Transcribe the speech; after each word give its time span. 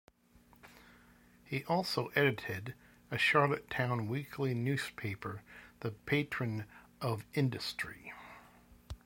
He 1.43 1.63
also 1.65 2.07
edited 2.15 2.73
a 3.11 3.19
Charlottetown 3.19 4.07
weekly 4.07 4.55
newspaper 4.55 5.43
"The 5.81 5.91
Patron 5.91 6.65
of 7.01 7.23
Industry". 7.35 8.11